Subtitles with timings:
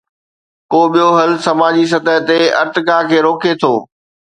[0.71, 3.73] ڪو ٻيو حل سماجي سطح تي ارتقا کي روڪي ٿو.